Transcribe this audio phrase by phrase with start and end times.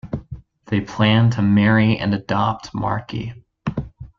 [0.65, 3.35] They plan to marry and adopt Marky.